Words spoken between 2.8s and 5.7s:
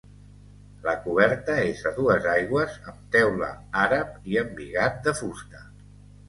amb teula àrab i embigat de fusta.